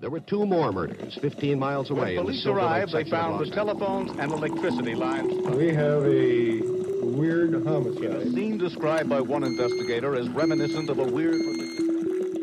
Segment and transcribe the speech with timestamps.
[0.00, 2.16] there were two more murders 15 miles away.
[2.16, 5.32] When police arrived, they found the telephones and electricity lines.
[5.54, 6.60] We have a
[7.02, 8.04] weird homicide.
[8.04, 11.40] A scene described by one investigator as reminiscent of a weird.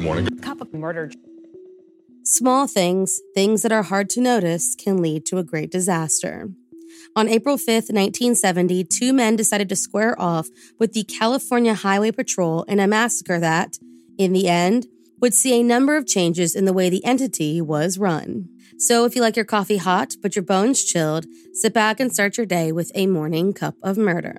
[0.01, 0.27] Morning.
[0.39, 1.11] Cup of murder.
[2.23, 6.49] Small things, things that are hard to notice, can lead to a great disaster.
[7.15, 10.49] On April 5th, 1970, two men decided to square off
[10.79, 13.77] with the California Highway Patrol in a massacre that,
[14.17, 14.87] in the end,
[15.25, 18.47] would see a number of changes in the way the entity was run.
[18.77, 22.37] So if you like your coffee hot but your bones chilled, sit back and start
[22.37, 24.37] your day with a morning cup of murder.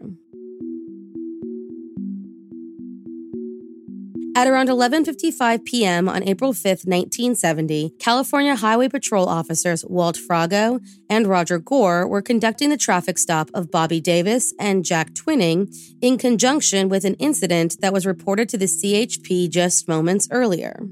[4.37, 6.11] At around 11:55 p.m.
[6.11, 10.79] on April 5, 1970, California Highway Patrol officers Walt Frago
[11.09, 15.73] and Roger Gore were conducting the traffic stop of Bobby Davis and Jack Twining
[16.03, 20.87] in conjunction with an incident that was reported to the CHP just moments earlier.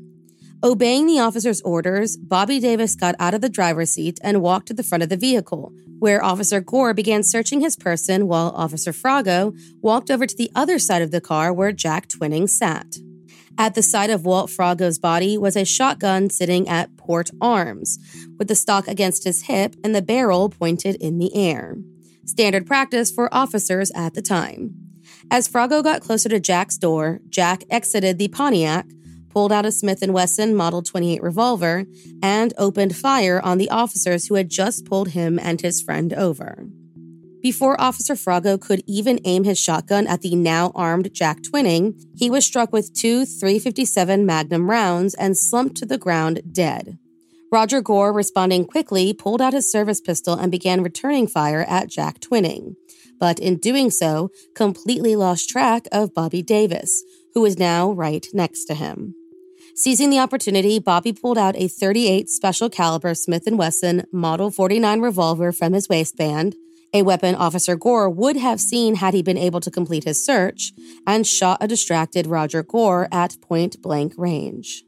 [0.62, 4.74] Obeying the officer's orders, Bobby Davis got out of the driver's seat and walked to
[4.74, 9.54] the front of the vehicle, where Officer Gore began searching his person while Officer Frago
[9.82, 12.96] walked over to the other side of the car where Jack Twining sat.
[13.56, 17.98] At the side of Walt Frago's body was a shotgun sitting at port arms,
[18.38, 21.76] with the stock against his hip and the barrel pointed in the air.
[22.24, 24.74] Standard practice for officers at the time.
[25.30, 28.86] As Frago got closer to Jack's door, Jack exited the Pontiac,
[29.30, 31.84] pulled out a Smith & Wesson Model 28 revolver,
[32.22, 36.66] and opened fire on the officers who had just pulled him and his friend over.
[37.44, 42.30] Before Officer Frago could even aim his shotgun at the now armed Jack Twining, he
[42.30, 46.96] was struck with two 357 Magnum rounds and slumped to the ground dead.
[47.52, 52.18] Roger Gore, responding quickly, pulled out his service pistol and began returning fire at Jack
[52.18, 52.76] Twining,
[53.20, 58.64] but in doing so, completely lost track of Bobby Davis, who was now right next
[58.64, 59.14] to him.
[59.76, 65.02] Seizing the opportunity, Bobby pulled out a 38 special caliber Smith & Wesson Model 49
[65.02, 66.56] revolver from his waistband,
[66.94, 70.72] a weapon Officer Gore would have seen had he been able to complete his search,
[71.06, 74.84] and shot a distracted Roger Gore at point blank range.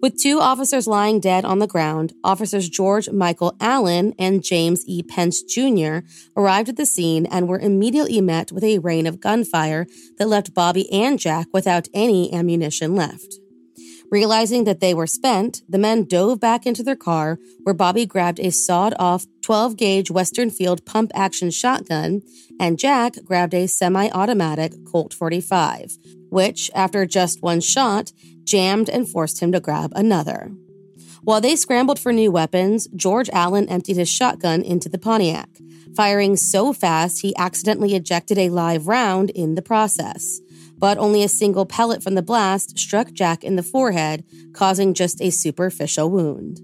[0.00, 5.02] With two officers lying dead on the ground, officers George Michael Allen and James E.
[5.04, 5.98] Pence Jr.
[6.36, 9.86] arrived at the scene and were immediately met with a rain of gunfire
[10.18, 13.36] that left Bobby and Jack without any ammunition left.
[14.10, 18.40] Realizing that they were spent, the men dove back into their car, where Bobby grabbed
[18.40, 22.22] a sawed off 12 gauge Western Field pump action shotgun,
[22.58, 25.98] and Jack grabbed a semi automatic Colt 45,
[26.30, 28.12] which, after just one shot,
[28.44, 30.50] jammed and forced him to grab another.
[31.22, 35.48] While they scrambled for new weapons, George Allen emptied his shotgun into the Pontiac,
[35.94, 40.40] firing so fast he accidentally ejected a live round in the process
[40.82, 45.22] but only a single pellet from the blast struck Jack in the forehead, causing just
[45.22, 46.60] a superficial wound.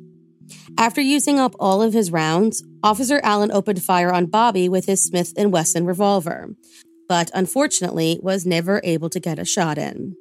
[0.76, 5.02] After using up all of his rounds, Officer Allen opened fire on Bobby with his
[5.02, 6.54] Smith & Wesson revolver,
[7.08, 10.16] but unfortunately was never able to get a shot in.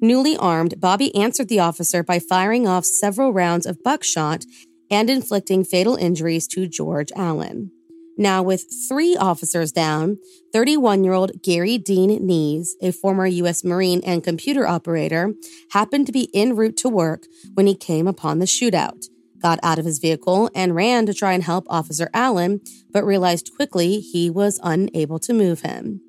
[0.00, 4.44] Newly armed, Bobby answered the officer by firing off several rounds of buckshot
[4.90, 7.70] and inflicting fatal injuries to George Allen.
[8.16, 10.18] Now, with three officers down,
[10.52, 13.64] 31 year old Gary Dean Nees, a former U.S.
[13.64, 15.32] Marine and computer operator,
[15.70, 17.24] happened to be en route to work
[17.54, 19.06] when he came upon the shootout,
[19.40, 22.60] got out of his vehicle, and ran to try and help Officer Allen,
[22.92, 26.00] but realized quickly he was unable to move him.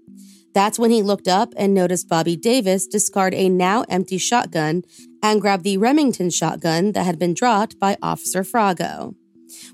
[0.53, 4.83] That's when he looked up and noticed Bobby Davis discard a now empty shotgun
[5.23, 9.15] and grab the Remington shotgun that had been dropped by Officer Frago.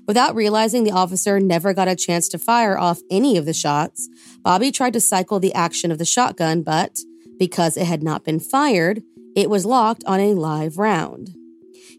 [0.06, 4.08] Without realizing the officer never got a chance to fire off any of the shots,
[4.42, 6.98] Bobby tried to cycle the action of the shotgun, but
[7.38, 9.02] because it had not been fired,
[9.36, 11.37] it was locked on a live round.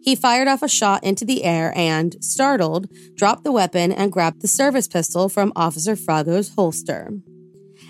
[0.01, 4.41] He fired off a shot into the air and, startled, dropped the weapon and grabbed
[4.41, 7.11] the service pistol from Officer Frago's holster.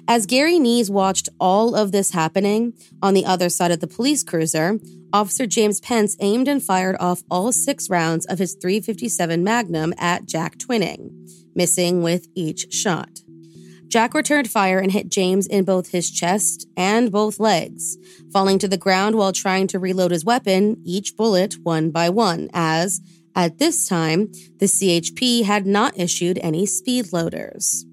[0.08, 4.24] As Gary Nees watched all of this happening on the other side of the police
[4.24, 4.80] cruiser,
[5.14, 10.26] Officer James Pence aimed and fired off all six rounds of his 357 Magnum at
[10.26, 13.22] Jack Twining, missing with each shot.
[13.90, 17.98] Jack returned fire and hit James in both his chest and both legs,
[18.32, 22.50] falling to the ground while trying to reload his weapon, each bullet one by one,
[22.54, 23.02] as,
[23.36, 27.86] at this time, the CHP had not issued any speed loaders.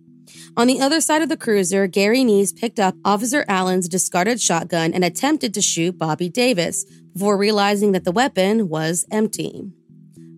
[0.55, 4.93] On the other side of the cruiser, Gary Nees picked up Officer Allen's discarded shotgun
[4.93, 9.71] and attempted to shoot Bobby Davis before realizing that the weapon was empty.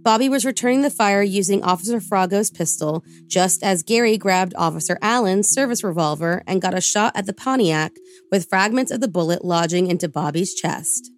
[0.03, 5.49] Bobby was returning the fire using Officer Frago's pistol just as Gary grabbed Officer Allen's
[5.49, 7.93] service revolver and got a shot at the Pontiac
[8.31, 11.11] with fragments of the bullet lodging into Bobby's chest.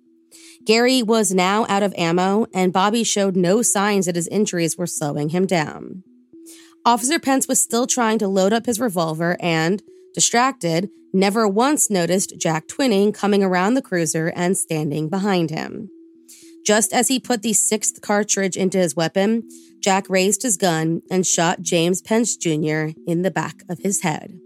[0.64, 4.86] Gary was now out of ammo, and Bobby showed no signs that his injuries were
[4.86, 6.02] slowing him down.
[6.84, 9.82] Officer Pence was still trying to load up his revolver and,
[10.14, 15.90] distracted, never once noticed Jack Twining coming around the cruiser and standing behind him.
[16.66, 19.48] Just as he put the sixth cartridge into his weapon,
[19.80, 22.88] Jack raised his gun and shot James Pence Jr.
[23.06, 24.38] in the back of his head.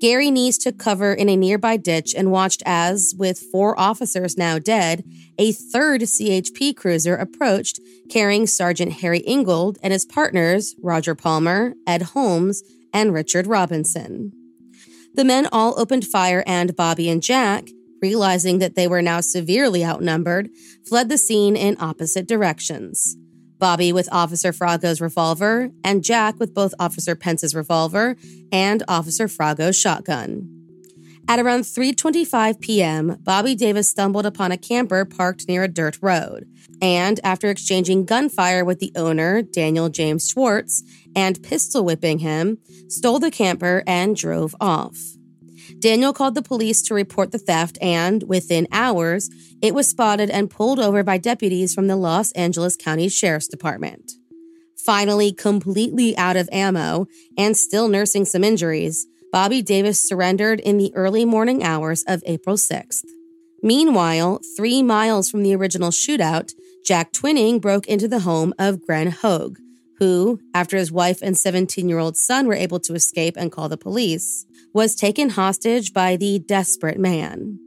[0.00, 4.58] Gary Neese took cover in a nearby ditch and watched as, with four officers now
[4.58, 5.04] dead,
[5.38, 7.78] a third CHP cruiser approached
[8.10, 14.32] carrying Sergeant Harry Ingold and his partners, Roger Palmer, Ed Holmes, and Richard Robinson.
[15.14, 17.68] The men all opened fire, and Bobby and Jack,
[18.02, 20.50] realizing that they were now severely outnumbered,
[20.88, 23.16] fled the scene in opposite directions.
[23.58, 28.16] Bobby with Officer Frago's revolver, and Jack with both Officer Pence's revolver
[28.50, 30.58] and Officer Frago's shotgun.
[31.28, 36.46] At around 3:25 p.m., Bobby Davis stumbled upon a camper parked near a dirt road,
[36.80, 40.82] and after exchanging gunfire with the owner, Daniel James Schwartz,
[41.14, 42.58] and pistol whipping him,
[42.88, 44.98] stole the camper and drove off.
[45.82, 49.28] Daniel called the police to report the theft, and within hours,
[49.60, 54.12] it was spotted and pulled over by deputies from the Los Angeles County Sheriff's Department.
[54.76, 60.94] Finally, completely out of ammo and still nursing some injuries, Bobby Davis surrendered in the
[60.94, 63.02] early morning hours of April 6th.
[63.60, 66.52] Meanwhile, three miles from the original shootout,
[66.86, 69.58] Jack Twining broke into the home of Glenn Hoag,
[70.02, 73.68] who, after his wife and 17 year old son were able to escape and call
[73.68, 74.44] the police,
[74.74, 77.60] was taken hostage by the desperate man.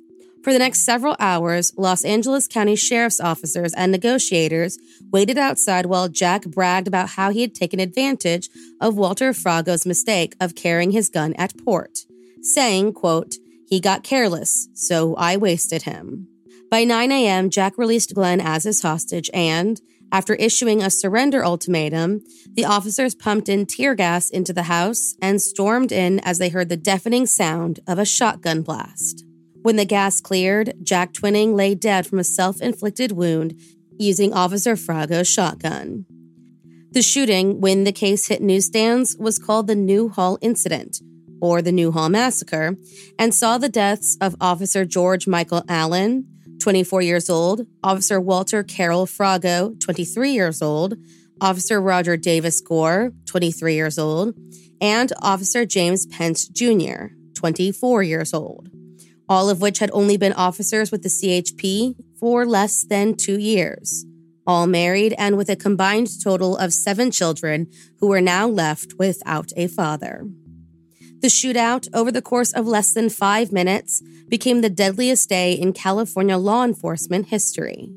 [0.43, 4.77] For the next several hours, Los Angeles County sheriff's officers and negotiators
[5.13, 8.49] waited outside while Jack bragged about how he had taken advantage
[8.81, 11.99] of Walter Frago's mistake of carrying his gun at port,
[12.41, 13.35] saying, quote,
[13.65, 16.27] he got careless, so I wasted him.
[16.69, 19.79] By 9 a.m., Jack released Glenn as his hostage and,
[20.11, 22.21] after issuing a surrender ultimatum,
[22.53, 26.69] the officers pumped in tear gas into the house and stormed in as they heard
[26.69, 29.25] the deafening sound of a shotgun blast.
[29.61, 33.59] When the gas cleared, Jack Twining lay dead from a self inflicted wound
[33.97, 36.05] using Officer Frago's shotgun.
[36.91, 40.99] The shooting, when the case hit newsstands, was called the Newhall Incident,
[41.41, 42.77] or the Newhall Massacre,
[43.19, 46.27] and saw the deaths of Officer George Michael Allen,
[46.59, 50.95] 24 years old, Officer Walter Carroll Frago, 23 years old,
[51.41, 54.35] Officer Roger Davis Gore, 23 years old,
[54.81, 58.69] and Officer James Pence Jr., 24 years old,
[59.27, 64.05] all of which had only been officers with the CHP for less than two years,
[64.47, 67.67] all married and with a combined total of seven children
[67.99, 70.25] who were now left without a father.
[71.25, 75.73] The shootout, over the course of less than five minutes, became the deadliest day in
[75.73, 77.89] California law enforcement history.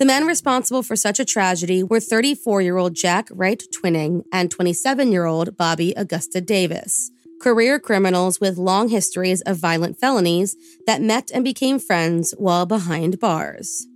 [0.00, 4.50] The men responsible for such a tragedy were 34 year old Jack Wright Twining and
[4.50, 10.56] 27 year old Bobby Augusta Davis, career criminals with long histories of violent felonies
[10.88, 13.86] that met and became friends while behind bars.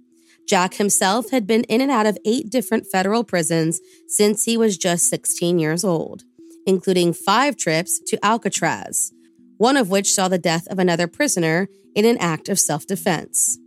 [0.49, 4.79] Jack himself had been in and out of eight different federal prisons since he was
[4.79, 6.23] just 16 years old
[6.67, 9.13] including five trips to Alcatraz,
[9.57, 13.59] one of which saw the death of another prisoner in an act of self defense.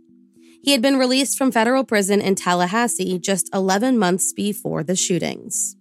[0.62, 5.76] He had been released from federal prison in Tallahassee just 11 months before the shootings.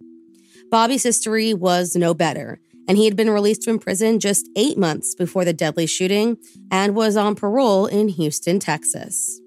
[0.69, 5.15] Bobby's history was no better, and he had been released from prison just eight months
[5.15, 6.38] before the deadly shooting
[6.71, 9.41] and was on parole in Houston, Texas.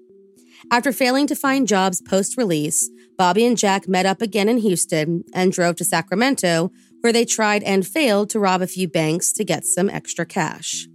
[0.71, 5.25] After failing to find jobs post release, Bobby and Jack met up again in Houston
[5.33, 9.43] and drove to Sacramento, where they tried and failed to rob a few banks to
[9.43, 10.87] get some extra cash.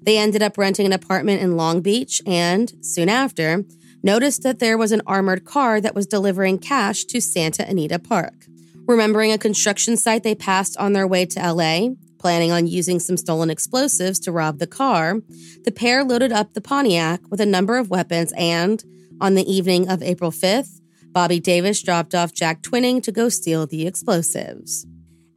[0.00, 3.64] They ended up renting an apartment in Long Beach and, soon after,
[4.04, 8.46] noticed that there was an armored car that was delivering cash to Santa Anita Park.
[8.86, 11.88] Remembering a construction site they passed on their way to LA,
[12.20, 15.16] planning on using some stolen explosives to rob the car,
[15.64, 18.84] the pair loaded up the Pontiac with a number of weapons and,
[19.20, 20.80] on the evening of April 5th,
[21.12, 24.86] Bobby Davis dropped off Jack Twining to go steal the explosives.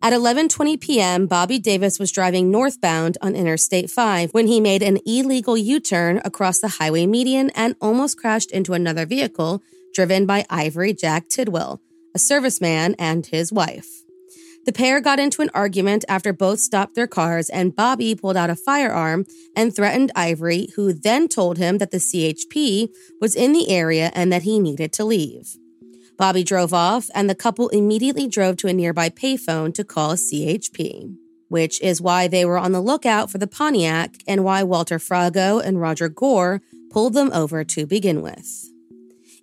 [0.03, 4.97] At 11:20 p.m., Bobby Davis was driving northbound on Interstate 5 when he made an
[5.05, 9.61] illegal U-turn across the highway median and almost crashed into another vehicle
[9.93, 11.81] driven by Ivory Jack Tidwell,
[12.15, 13.87] a serviceman and his wife.
[14.63, 18.51] The pair got into an argument after both stopped their cars and Bobby pulled out
[18.51, 19.25] a firearm
[19.55, 22.89] and threatened Ivory, who then told him that the CHP
[23.19, 25.57] was in the area and that he needed to leave.
[26.15, 31.15] Bobby drove off, and the couple immediately drove to a nearby payphone to call CHP,
[31.47, 35.59] which is why they were on the lookout for the Pontiac and why Walter Frago
[35.59, 38.69] and Roger Gore pulled them over to begin with.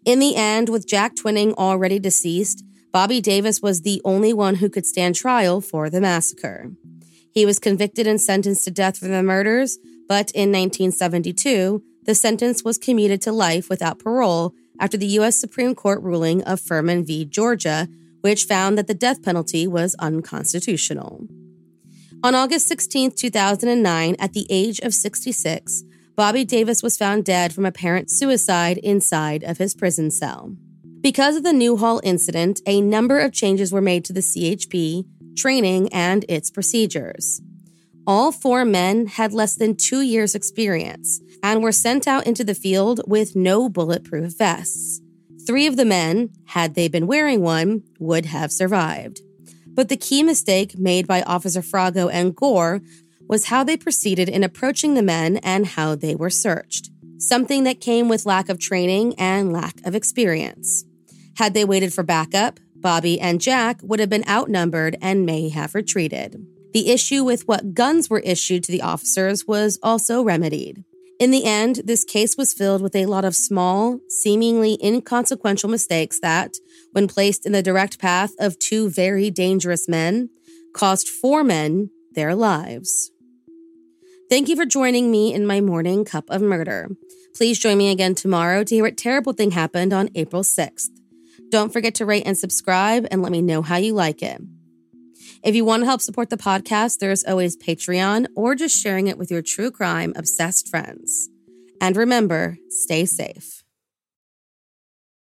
[0.04, 2.64] In the end, with Jack Twining already deceased,
[2.98, 6.72] Bobby Davis was the only one who could stand trial for the massacre.
[7.32, 9.78] He was convicted and sentenced to death for the murders,
[10.08, 15.38] but in 1972, the sentence was commuted to life without parole after the U.S.
[15.38, 17.24] Supreme Court ruling of Furman v.
[17.24, 17.86] Georgia,
[18.22, 21.28] which found that the death penalty was unconstitutional.
[22.24, 25.84] On August 16, 2009, at the age of 66,
[26.16, 30.56] Bobby Davis was found dead from apparent suicide inside of his prison cell.
[31.00, 35.04] Because of the Newhall incident, a number of changes were made to the CHP,
[35.36, 37.40] training, and its procedures.
[38.06, 42.54] All four men had less than two years' experience and were sent out into the
[42.54, 45.00] field with no bulletproof vests.
[45.46, 49.20] Three of the men, had they been wearing one, would have survived.
[49.66, 52.80] But the key mistake made by Officer Frago and Gore
[53.28, 57.80] was how they proceeded in approaching the men and how they were searched, something that
[57.80, 60.84] came with lack of training and lack of experience.
[61.38, 65.72] Had they waited for backup, Bobby and Jack would have been outnumbered and may have
[65.72, 66.44] retreated.
[66.72, 70.82] The issue with what guns were issued to the officers was also remedied.
[71.20, 76.18] In the end, this case was filled with a lot of small, seemingly inconsequential mistakes
[76.22, 76.54] that,
[76.90, 80.30] when placed in the direct path of two very dangerous men,
[80.74, 83.12] cost four men their lives.
[84.28, 86.88] Thank you for joining me in my morning cup of murder.
[87.36, 90.97] Please join me again tomorrow to hear what terrible thing happened on April 6th.
[91.50, 94.40] Don't forget to rate and subscribe and let me know how you like it.
[95.42, 99.18] If you want to help support the podcast, there's always Patreon or just sharing it
[99.18, 101.28] with your true crime obsessed friends.
[101.80, 103.62] And remember, stay safe.